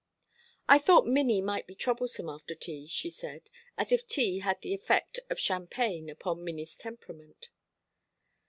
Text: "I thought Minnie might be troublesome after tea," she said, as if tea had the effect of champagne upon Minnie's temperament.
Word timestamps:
"I 0.67 0.79
thought 0.79 1.05
Minnie 1.05 1.43
might 1.43 1.67
be 1.67 1.75
troublesome 1.75 2.27
after 2.27 2.55
tea," 2.55 2.87
she 2.87 3.11
said, 3.11 3.51
as 3.77 3.91
if 3.91 4.07
tea 4.07 4.39
had 4.39 4.59
the 4.61 4.73
effect 4.73 5.19
of 5.29 5.37
champagne 5.39 6.09
upon 6.09 6.43
Minnie's 6.43 6.75
temperament. 6.75 7.49